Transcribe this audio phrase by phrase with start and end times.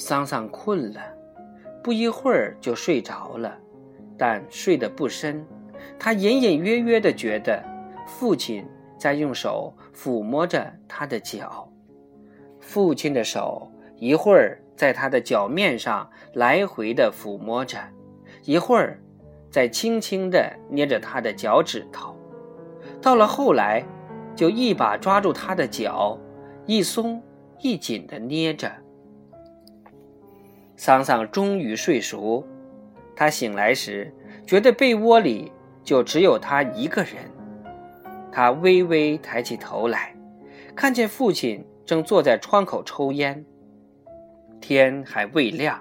[0.00, 1.00] 桑桑困了，
[1.82, 3.58] 不一会儿就睡着了，
[4.16, 5.44] 但睡得不深。
[5.98, 7.60] 他隐隐约约地觉得
[8.06, 8.64] 父亲
[8.96, 11.68] 在用手抚摸着他的脚，
[12.60, 17.76] 父亲的手一会儿在他的脚面上来回地抚摸着，
[18.44, 19.02] 一会儿
[19.50, 22.14] 在轻轻地捏着他的脚趾头，
[23.02, 23.84] 到了后来，
[24.36, 26.16] 就一把抓住他的脚，
[26.66, 27.20] 一松
[27.58, 28.70] 一紧地捏着。
[30.78, 32.42] 桑桑终于睡熟，
[33.14, 34.10] 他醒来时
[34.46, 35.52] 觉得被窝里。
[35.84, 37.14] 就只有他一个人。
[38.30, 40.14] 他微微抬起头来，
[40.76, 43.42] 看见父亲正坐在窗口抽烟。
[44.60, 45.80] 天还未亮，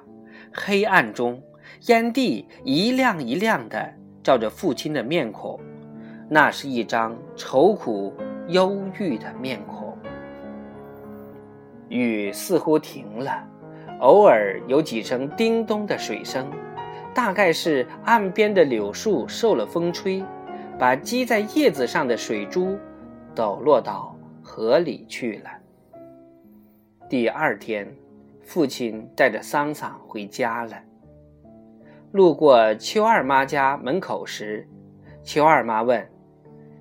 [0.54, 1.44] 黑暗中，
[1.88, 3.94] 烟蒂一亮一亮的
[4.24, 5.60] 照着父亲的面孔，
[6.30, 8.14] 那是一张愁苦
[8.48, 9.98] 忧郁的面孔。
[11.90, 13.46] 雨似乎停了，
[14.00, 16.50] 偶尔有几声叮咚的水声。
[17.14, 20.24] 大概是岸边的柳树受了风吹，
[20.78, 22.78] 把积在叶子上的水珠
[23.34, 25.50] 抖落到河里去了。
[27.10, 27.92] 第二天，
[28.44, 30.74] 父亲带着桑桑回家了。
[32.12, 34.68] 路过邱二妈家门口时，
[35.24, 36.08] 邱二妈问：“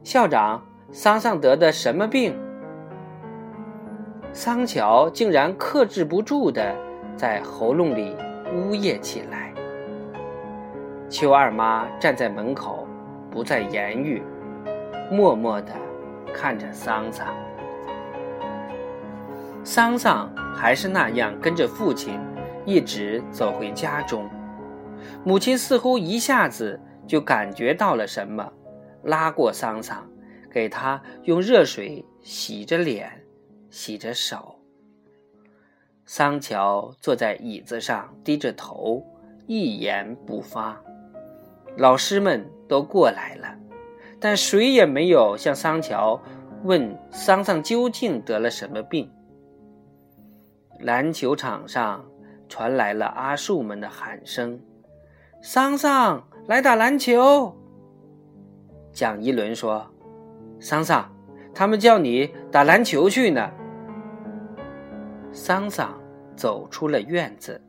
[0.04, 2.38] 校长，桑桑得的什么病？”
[4.34, 6.76] 桑乔竟然克制不住的
[7.16, 8.14] 在喉咙里
[8.54, 9.52] 呜咽起来。
[11.08, 12.86] 邱二妈站在门口，
[13.30, 14.22] 不再言语，
[15.10, 15.72] 默默地
[16.34, 17.26] 看着桑桑。
[19.64, 22.20] 桑桑还是那样跟着父亲，
[22.64, 24.28] 一直走回家中。
[25.24, 28.52] 母亲似乎一下子就感觉到了什么，
[29.04, 30.04] 拉过桑桑，
[30.50, 33.24] 给他用热水洗着脸，
[33.70, 34.55] 洗着手。
[36.08, 39.04] 桑乔坐在椅子上，低着头，
[39.48, 40.80] 一言不发。
[41.76, 43.52] 老师们都过来了，
[44.20, 46.20] 但谁也没有向桑乔
[46.62, 49.10] 问桑桑究竟得了什么病。
[50.78, 52.04] 篮球场上
[52.48, 54.60] 传来了阿树们的喊声
[55.42, 57.52] ：“桑桑来打篮球。”
[58.94, 59.90] 蒋一伦说
[60.60, 61.12] ：“桑桑，
[61.52, 63.50] 他们叫你打篮球去呢。”
[65.36, 65.94] 桑桑
[66.34, 67.60] 走出了院子。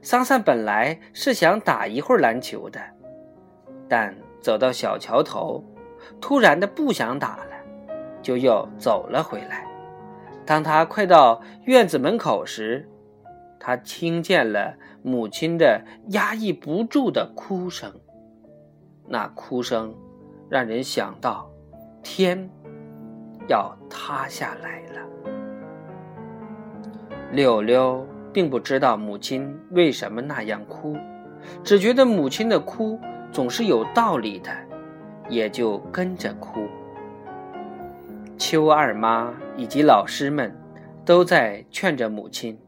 [0.00, 2.80] 桑桑本来是想打一会儿篮球的。
[3.86, 5.62] 但走到小桥头，
[6.22, 7.52] 突然的不想打了，
[8.22, 9.66] 就又走了回来。
[10.46, 12.88] 当他快到院子门口时，
[13.60, 17.92] 他听见了母亲的压抑不住的哭声。
[19.06, 19.94] 那哭声
[20.48, 21.50] 让人想到
[22.02, 22.48] 天
[23.48, 25.31] 要塌下来了。
[27.32, 30.96] 柳柳并不知道母亲为什么那样哭，
[31.64, 32.98] 只觉得母亲的哭。
[33.32, 34.50] 总是有道理的，
[35.30, 36.68] 也就跟着哭。
[38.36, 40.54] 邱二妈以及老师们
[41.02, 42.58] 都在劝着母亲：“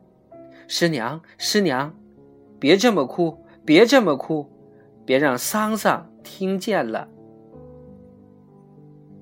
[0.66, 1.94] 师娘，师娘，
[2.58, 4.50] 别这么哭，别这么哭，
[5.04, 7.06] 别让桑桑听见了。”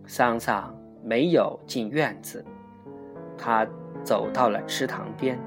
[0.07, 0.73] 桑桑
[1.03, 2.45] 没有进院子，
[3.37, 3.67] 他
[4.05, 5.39] 走到了池塘边，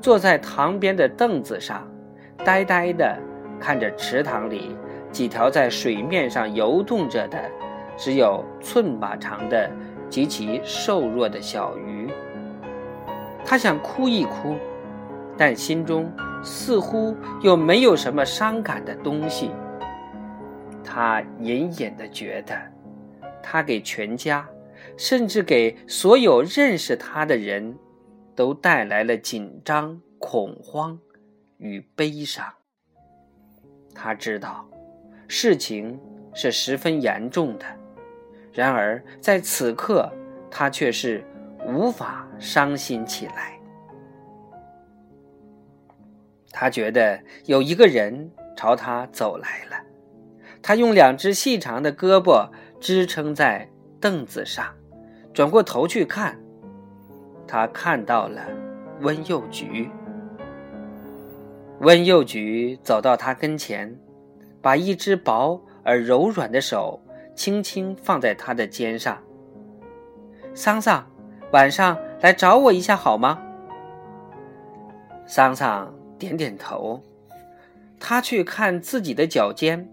[0.00, 1.86] 坐在塘边的凳子上，
[2.44, 3.18] 呆呆的
[3.60, 4.76] 看着池塘里。
[5.12, 7.38] 几条在水面上游动着的，
[7.96, 9.70] 只有寸把长的
[10.10, 12.10] 极其瘦弱的小鱼。
[13.42, 14.56] 他想哭一哭，
[15.34, 19.52] 但心中似乎又没有什么伤感的东西。
[20.84, 22.54] 他隐隐的觉得，
[23.42, 24.46] 他给全家，
[24.96, 27.76] 甚至给所有认识他的人，
[28.34, 30.98] 都带来了紧张、恐慌
[31.58, 32.44] 与悲伤。
[33.94, 34.68] 他知道。
[35.28, 35.98] 事情
[36.32, 37.66] 是十分严重的，
[38.52, 40.08] 然而在此刻，
[40.48, 41.24] 他却是
[41.66, 43.58] 无法伤心起来。
[46.52, 49.76] 他觉得有一个人朝他走来了，
[50.62, 53.68] 他用两只细长的胳膊支撑在
[54.00, 54.72] 凳子上，
[55.36, 56.34] 转过头去看，
[57.46, 58.40] 他看到了
[59.02, 59.90] 温幼菊。
[61.80, 63.94] 温幼菊走到他跟前。
[64.62, 67.00] 把一只薄而柔软的手
[67.36, 69.22] 轻轻放在他的肩上。
[70.54, 71.06] 桑桑，
[71.52, 73.40] 晚上来找我一下好吗？
[75.24, 77.00] 桑桑点点头，
[78.00, 79.88] 他去看自己的脚尖，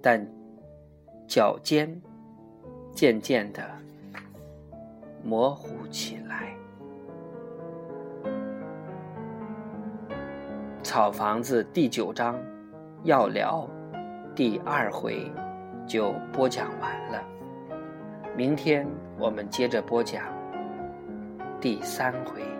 [0.00, 0.26] 但
[1.28, 2.00] 脚尖
[2.94, 3.62] 渐渐的
[5.22, 6.54] 模糊起来。
[10.82, 12.38] 草房子第九章
[13.04, 13.68] 要聊
[14.34, 15.30] 第二回
[15.86, 17.22] 就播讲完了。
[18.36, 18.86] 明天
[19.18, 20.24] 我们接着播讲
[21.60, 22.59] 第三回。